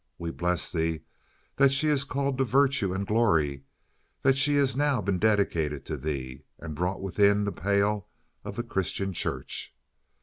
[0.17, 1.01] We bless Thee
[1.57, 3.65] that she is called to virtue and glory,
[4.23, 8.07] that she has now been dedicated to Thee, and brought within the pale
[8.43, 9.75] of the Christian Church.